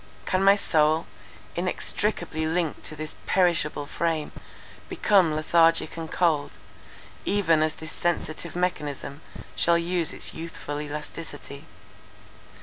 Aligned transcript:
Can 0.25 0.43
my 0.43 0.55
soul, 0.55 1.05
inextricably 1.55 2.47
linked 2.47 2.83
to 2.85 2.95
this 2.95 3.17
perishable 3.27 3.85
frame, 3.85 4.31
become 4.89 5.35
lethargic 5.35 5.95
and 5.95 6.11
cold, 6.11 6.57
even 7.23 7.61
as 7.61 7.75
this 7.75 7.91
sensitive 7.91 8.55
mechanism 8.55 9.21
shall 9.55 9.77
lose 9.77 10.11
its 10.11 10.33
youthful 10.33 10.81
elasticity? 10.81 11.65